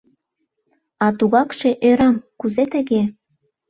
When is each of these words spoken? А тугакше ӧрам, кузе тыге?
А 1.05 1.07
тугакше 1.17 1.69
ӧрам, 1.89 2.15
кузе 2.39 2.63
тыге? 2.73 3.01